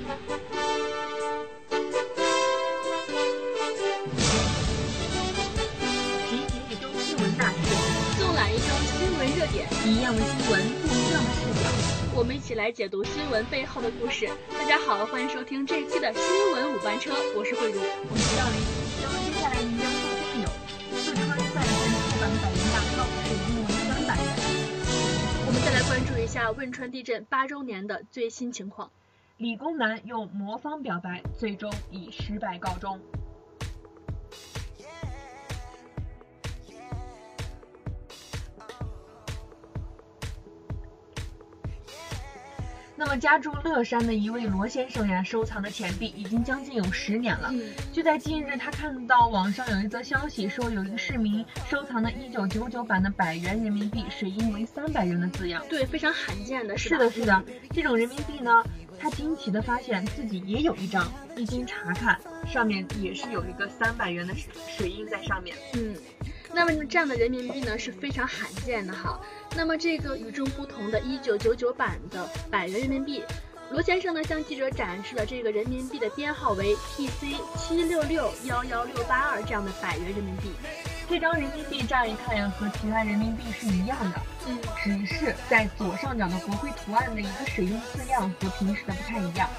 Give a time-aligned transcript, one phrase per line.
[0.00, 0.06] 集
[6.48, 7.58] 结一周新闻大事，
[8.18, 11.68] 纵览一周新闻热点，一样的新闻，不一样的视角。
[12.16, 14.26] 我们一起来解读新闻背后的故事。
[14.58, 16.22] 大家好，欢迎收听这一期的新
[16.54, 17.78] 闻五班车，我是慧茹。
[18.08, 18.56] 我是赵琳。
[19.02, 19.98] 那么接下来您将收
[20.32, 20.48] 听的有：
[20.96, 24.24] 四川再现出版百元大钞是因为三百元，
[25.46, 28.90] 我们再来关注一下汶川地震八周年的最新情况。
[29.40, 33.00] 理工男用魔方表白，最终以失败告终。
[43.00, 47.48] 那么家住乐山的一位罗先生呀，收藏的钱币已经将近有十年了。
[47.50, 55.64] 嗯，就在近日，他看到网上有一则消息，说有一个市民收藏的1999版的百元人民币，水印为三百元的字样。
[55.70, 56.90] 对，非常罕见的是？
[56.90, 57.42] 是的，是的，
[57.72, 58.62] 这种人民币呢，
[58.98, 65.56] 他惊奇的发现自己也有一张，一经查看，上面也是有一个三百元的水水印在上面。
[65.72, 65.96] 嗯，
[66.52, 69.20] 那么这样的人民币呢是非常罕见的哈。
[69.56, 73.22] 那么这个与众不同的1999版的百元人民币，
[73.70, 80.52] 罗先生呢向记者展示了这个人民币的编号为 PC 七六六幺幺六八二这样的百元人民币。
[81.08, 89.50] 这张人民币乍一看呀，和其他人民币是一样的，嗯，只是在左上角的国徽图案的一个使用字样和平时的不太一样。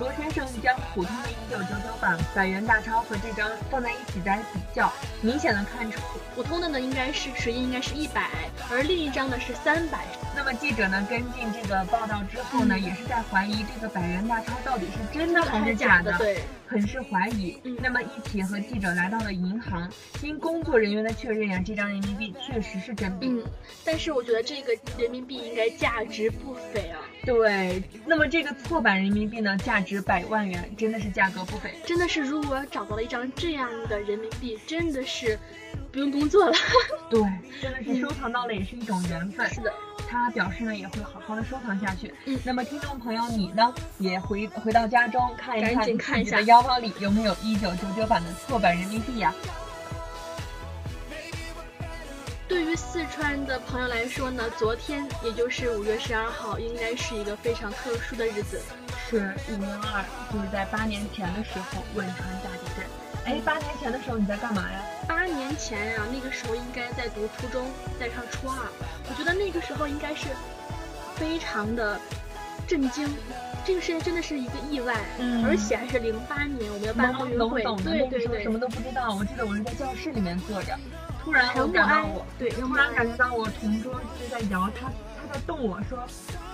[0.00, 6.00] 罗先生将普通的1999版百元大钞和这张放在一起来比较，明显的看出
[6.34, 8.30] 普通的呢应该是水印应该是一百，
[8.70, 10.06] 而另一张呢是三百。
[10.34, 17.60] 那么记者呢跟进这个报道之后呢，嗯也是在怀疑这个百元大钞到底是真的还是假的，对，很是怀疑。
[17.64, 19.86] 嗯那么一起和记者来到了银行，
[20.18, 23.28] 经工作人员的确认呀，这张人民币确实是真币。
[23.28, 23.44] 嗯，
[23.84, 31.74] 但是我觉得这个人民币应该价值不菲啊，对，那么这个错版人民币呢，价值百万元，真的是价格不菲。
[31.84, 35.38] 真的是如果找到了一张这样的人民币，真的是
[35.92, 36.52] 不用工作了。
[37.10, 37.20] 对，
[37.60, 39.48] 真的是 收藏到了也是一种缘分。
[39.50, 39.72] 是的，
[40.08, 42.12] 他表示呢也会好好的收藏下去。
[42.24, 49.34] 嗯那么听众朋友你呢，也回回到家中看一赶看紧看一下自己的腰包里有没有一九九九版的错版人民币呀、
[52.50, 58.60] 对于四川的朋友来说呢，昨天也就是五月十二号，应该是一个非常特殊的日子。
[59.08, 62.84] 是五幺二，就是在八年前的时候汶川大地震。
[63.24, 64.82] 哎，八年前的时候你在干嘛呀？
[65.06, 68.56] 八年前呀、那个时候应该在读初中，在上初二。
[69.08, 70.26] 我觉得那个时候应该是
[71.14, 72.00] 非常的
[72.66, 73.08] 震惊，
[73.64, 79.14] 这个事情真的是一个意外，嗯而且还是零八年我们要办奥懵运会，对对对什，么都不知道。
[79.14, 80.76] 我记得我是在教室里面坐着，
[81.22, 85.98] 突然我感到我，对，突然感觉到我同桌就在摇，他他在动我说，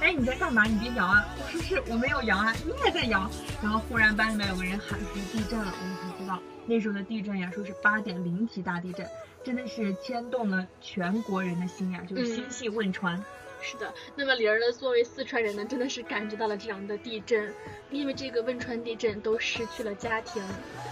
[0.00, 0.64] 哎你在干嘛？
[0.64, 1.24] 你别摇啊！
[1.38, 3.28] 我说是我没有摇啊，你也在摇。
[3.60, 9.06] 然后忽然班里面有个人喊出地震了，我们才知道那时候的地震呀，说是八点零级大地震，
[9.44, 13.22] 真的是牵动了全国人的心呀，就是心系汶川。
[13.62, 17.54] 是的，那么玲儿呢，作为四川人呢，真的是感觉到了这样的地震，
[17.90, 20.42] 因为这个汶川地震都失去了家庭。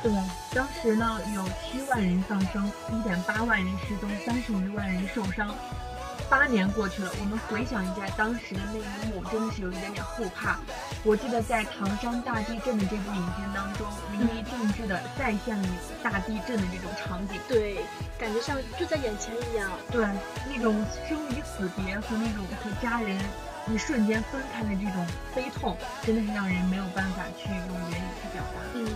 [0.03, 0.13] 对，
[0.55, 5.53] 当时呢有七万人丧生，一点八万人失踪，三十余万人受伤。
[6.31, 10.59] 八年过去了，我们回想一下当时的那一幕，真的是有一点点后怕。
[11.03, 15.69] 我记得在唐山大地震的这部影片当中，淋漓尽致的再现了
[16.05, 17.41] 大地震的这种场景。
[17.49, 17.81] 对，
[18.17, 19.69] 感觉像就在眼前一样。
[19.91, 20.07] 对，
[20.47, 23.19] 那种生离死别和那种和家人
[23.67, 25.05] 一瞬间分开的这种
[25.35, 25.77] 悲痛，
[26.07, 28.63] 真的是让人没有办法去用言语去表达。
[28.75, 28.87] 嗯，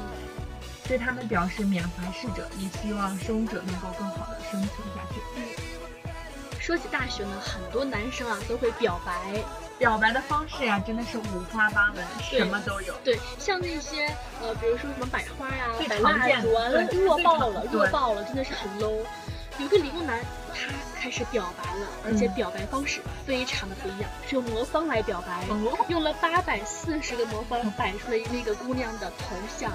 [0.87, 5.21] 对他们表示缅怀逝者，也希望生者能够更好的生存下去。
[6.65, 9.13] 说起大学呢，很多男生啊都会表白。
[9.77, 12.95] 表白的方式呀，真的是五花八门，什么都有。
[13.05, 14.07] 对，像那些
[14.41, 19.05] 呃，比如说什么百花呀、最摆常见蜡烛啊，弱爆了，弱爆了，真的是很 low。
[19.59, 20.19] 有个理工男，
[20.55, 29.71] 他开始表白了，而且嗯表白方式非常的不一样，是用魔方来表白，哦，用了八百四十个魔方摆出了那个姑娘的头像，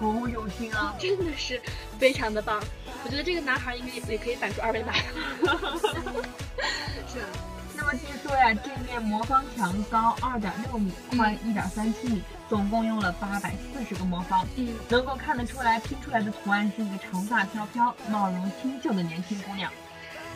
[0.00, 0.94] 好有心啊！
[0.98, 1.60] 真的是
[1.98, 2.62] 非常的棒。
[3.04, 4.92] 我觉得这个男孩应该也可以摆出二维码。
[7.08, 7.28] 是啊，
[7.76, 14.46] 那么据说呀，这面魔方墙高二点六米，宽一点三七米，总共用了八百四十个魔方。
[14.56, 19.70] 嗯，能够看得出来，拼出来的图案是一个长发飘飘、貌容清秀的年轻姑娘。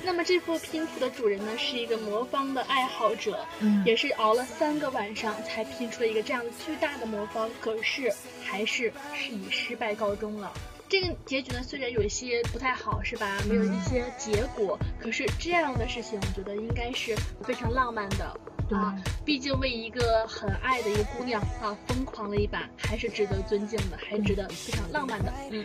[0.04, 8.12] 那么这副拼图的主人呢，是一个魔方的爱好者，嗯也是熬了三个晚上才拼出了一个这样巨大的魔方，可是
[8.44, 10.52] 还是是以失败告终了。
[10.88, 13.38] 这个结局呢，虽然有一些不太好，是吧？
[13.48, 18.38] 没有一些结果，可是这样的事情，我觉得应该是非常浪漫的。
[18.74, 18.94] 啊。
[19.24, 25.32] 毕竟为一个很爱的一个姑娘啊，疯狂了一把，还是值得尊敬的，还值得非常浪漫的。
[25.50, 25.64] 嗯，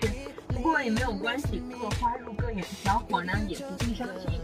[0.50, 4.40] 不过也没有关系，各花入各眼，小伙呢也不必伤心。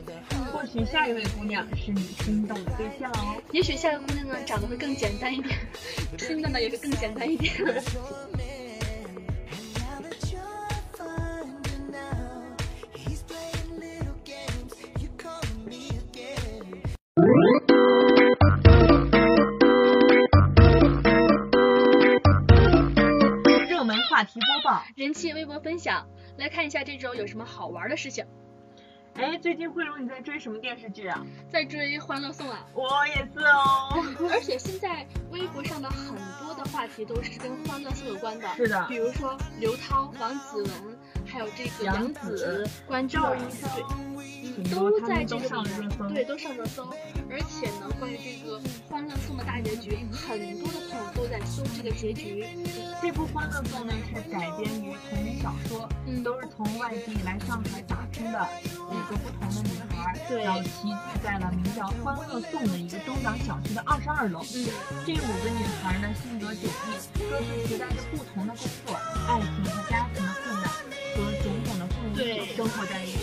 [0.51, 3.41] 或许下一位姑娘是你心动的对象哦。
[3.51, 5.57] 也许下一位姑娘呢长得会更简单一点，
[6.17, 7.53] 听的呢也会更简单一点。
[24.95, 28.25] 人气微博分享，来看一下这周有什么好玩的事情。
[29.15, 31.23] 哎，最近慧茹你在追什么电视剧啊？
[31.51, 32.65] 在追《欢乐颂》啊。
[32.73, 34.03] 我也是哦。
[34.31, 38.47] 而且现在微博上的很多的话题都是跟《欢乐颂》有关的。
[38.55, 38.83] 是的。
[38.87, 40.99] 比如说刘涛、王子文，
[41.33, 43.25] 还有这个杨紫、关之琳，
[44.55, 46.87] 对，都在这个里面，对，都上热搜。
[47.27, 52.45] 而且呢，关于这个《欢乐颂》的大结局，很多的朋友都在搜这个结局。
[53.01, 58.47] 这部《欢乐颂》呢是改编于同名小说，嗯，都是从外地来上海打拼的。
[58.85, 60.13] 五个不同的女孩，
[60.43, 64.41] 然后齐聚在了名叫欢乐颂的一个中档小区的二十二楼。
[64.53, 64.69] 嗯，
[65.03, 66.69] 这五个女孩呢，性格迥异，
[67.17, 68.93] 各自携带着不同的工作、
[69.27, 70.23] 爱情和家庭
[72.63, 73.17] 生活在一起，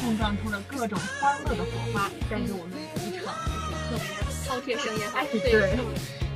[0.00, 3.34] 碰撞出了各种欢乐的火花，带给我们一场
[3.90, 4.06] 特别
[4.46, 5.10] 饕餮盛宴。
[5.10, 5.76] 哎，对。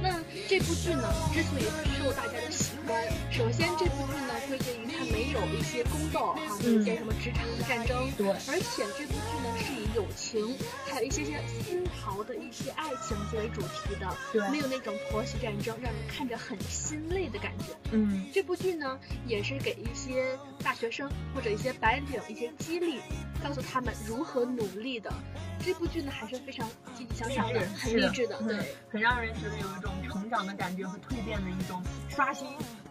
[0.03, 0.19] 那
[0.49, 1.63] 这部剧呢，之所以
[1.97, 3.01] 受大家的喜欢，
[3.31, 10.57] 首先这部剧呢，归结于他没有一些宫斗哈，一些什么职场的战争，对，而且这部剧呢是以友情，
[10.87, 17.65] 还有一些些丝毫的一些爱情作为主题的，对，没有那种婆媳战争，让人看着很心累的感觉。
[17.93, 23.01] 嗯，这部剧呢也是给一些大学生或者一些白领一些激励，
[23.45, 25.13] 告诉他们如何努力的。
[25.61, 26.67] 这部剧呢还是非常
[26.97, 28.57] 积极向上的，很励志的，对，
[28.91, 32.49] 很让人觉得有一种成长的感觉和蜕变的一种刷新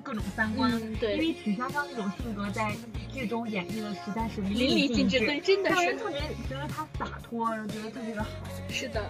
[0.08, 0.72] 各种三观。
[1.02, 2.74] 对，因为曲筱绡那种性格在
[3.14, 8.30] 剧中演绎的实在是淋漓尽致，对，真的是让人特别觉得她洒脱，觉得特别的好。
[8.70, 9.04] 是的。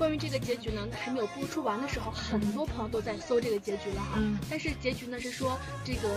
[0.00, 4.16] 关于这个结局呢，还没有播出完的时候，很多朋友都在搜这个结局了哈。
[4.16, 4.38] 嗯。
[4.48, 6.08] 但是结局呢是说，这个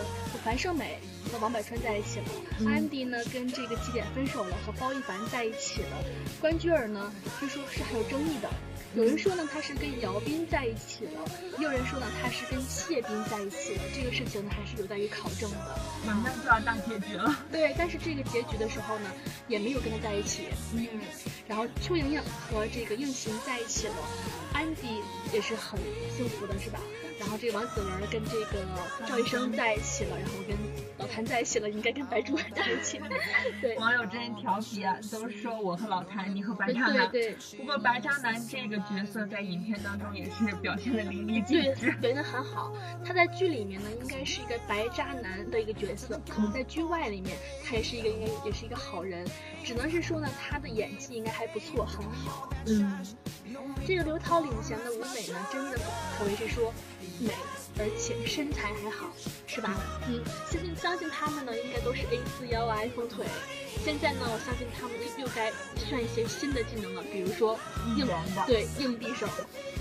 [0.42, 0.98] 樊胜美
[1.30, 2.26] 和王柏川在一起了，
[2.66, 6.02] 安迪呢跟这个起点分手了，和包奕凡在一起了。
[6.40, 8.48] 关雎尔呢，据说是还有争议的。
[8.96, 11.20] 有人说呢，他是跟姚斌在一起了；
[11.58, 13.82] 也有人说呢，他是跟谢斌在一起了。
[13.92, 15.78] 这个事情呢，还是有待于考证的。
[16.06, 17.36] 马上就要大结局了。
[17.50, 19.10] 对，但是这个结局的时候呢，
[19.48, 20.44] 也没有跟他在一起。
[20.72, 20.86] 嗯。
[21.48, 25.02] 然后邱莹莹和这个应勤在一起了，安迪
[25.32, 25.78] 也是很
[26.16, 26.80] 幸福的，是吧？
[27.20, 28.66] 然后这个王子文跟这个
[29.06, 30.56] 赵医生在一起了，然后跟
[30.98, 33.00] 老谭在一起了，应该跟白主任在一起。
[33.62, 37.08] 对，网友真调皮啊，都说我和老谭，你和白渣男。
[37.10, 37.36] 对。
[37.56, 42.72] 不过白渣男这个角色在影片当中也是表现的淋漓尽致，表现的很好。
[43.04, 49.24] 他在剧里面呢，应该是一个白渣男的一个角色，可能在剧外里面他也是一个应该也是一个好人，
[49.62, 52.50] 只能是说呢，他的演技应该还不错，很好。
[52.66, 53.04] 嗯。
[53.86, 55.78] 这个刘涛领衔的舞美呢，真的
[56.18, 56.72] 可谓是说。
[57.20, 57.30] 美，
[57.78, 59.06] 而且身材还好，
[59.46, 59.70] 是吧？
[60.08, 60.20] 嗯，
[60.50, 63.24] 相信相信他们呢，应该都是 A 四腰啊，iPhone 腿。
[63.82, 67.58] 现在呢，我相信他们又该炫一些新的技能了，比如说
[67.96, 69.26] 硬的，对，硬币手。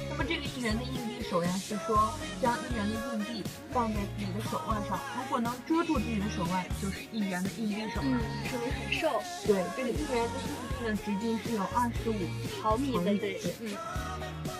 [0.09, 8.07] 那么这个艺人的硬币手呀，是说将一元的硬币放在自己的手腕上，如果能遮住自己的手腕，就是一元的硬币手了。
[8.07, 8.19] 嗯，
[8.49, 9.21] 说明很瘦。
[9.45, 12.15] 对，这个一元的硬币呢，直径是有二十五
[12.61, 13.75] 毫米的，对，嗯。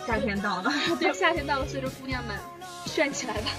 [0.06, 2.38] 夏天到了，对，夏天到了，随着姑娘们
[2.86, 3.50] 炫起来吧。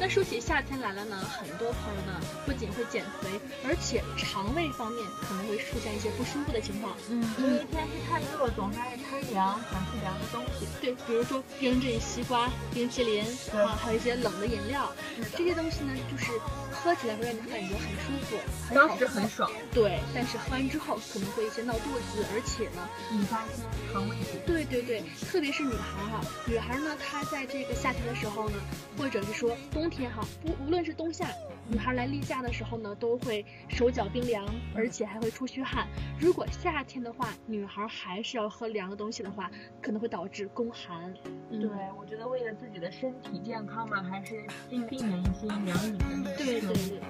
[0.00, 3.28] 嗯，那说起夏天来了呢，很多朋友呢不仅会减肥，
[3.64, 6.96] 而且肠胃方面可能会出现一些不舒服的情况。
[7.10, 10.66] 嗯，因为天气太热，总是爱贪凉，想吃凉的东西。
[10.80, 14.90] 对，比如说冰镇西瓜、冰淇淋啊，还有一些冷的饮料，
[15.36, 16.32] 这些东西呢，就是
[16.72, 18.36] 喝起来会让你感觉很舒服，
[18.74, 19.50] 当时很爽。
[19.72, 24.16] 对，但是喝完之后可能会一些闹肚子，而且呢引发一些肠胃。
[24.46, 28.56] 对对对，特别是女孩哈，女孩呢，她在这个夏天的时候呢，
[28.96, 29.89] 或者是说冬。
[29.90, 31.28] 天哈，不无论是冬夏，
[31.68, 35.86] 女孩来例假的时候呢，都会手脚冰凉，而且还会出虚汗。
[36.18, 39.50] 如果夏天的话，女孩还是要喝凉的东西的话，
[39.82, 41.12] 可能会导致宫寒。
[41.50, 41.68] 对，
[41.98, 46.36] 我觉得为了自己的身体健康嘛，还是尽避免一些凉饮的。
[46.36, 47.00] 对对对。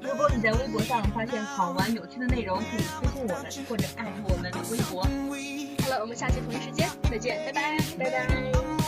[0.00, 5.02] 如果你在微博上发现好玩有趣的内容，可以私信我们或者艾特我们微博。
[5.82, 8.83] 好了，我们下期同一时间再见，拜拜，拜拜。